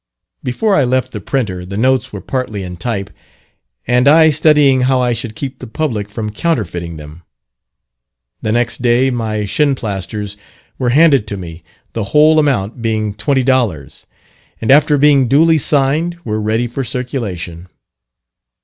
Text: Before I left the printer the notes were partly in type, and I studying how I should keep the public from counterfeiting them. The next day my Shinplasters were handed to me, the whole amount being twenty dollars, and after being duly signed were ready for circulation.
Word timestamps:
Before 0.41 0.73
I 0.75 0.83
left 0.83 1.11
the 1.11 1.21
printer 1.21 1.63
the 1.63 1.77
notes 1.77 2.11
were 2.11 2.21
partly 2.21 2.63
in 2.63 2.75
type, 2.77 3.11
and 3.85 4.07
I 4.07 4.31
studying 4.31 4.81
how 4.81 4.99
I 4.99 5.13
should 5.13 5.35
keep 5.35 5.59
the 5.59 5.67
public 5.67 6.09
from 6.09 6.31
counterfeiting 6.31 6.97
them. 6.97 7.21
The 8.41 8.51
next 8.51 8.81
day 8.81 9.11
my 9.11 9.43
Shinplasters 9.45 10.37
were 10.79 10.89
handed 10.89 11.27
to 11.27 11.37
me, 11.37 11.61
the 11.93 12.05
whole 12.17 12.39
amount 12.39 12.81
being 12.81 13.13
twenty 13.13 13.43
dollars, 13.43 14.07
and 14.59 14.71
after 14.71 14.97
being 14.97 15.27
duly 15.27 15.59
signed 15.59 16.17
were 16.25 16.41
ready 16.41 16.65
for 16.65 16.83
circulation. 16.83 17.67